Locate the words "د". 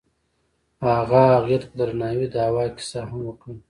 2.31-2.35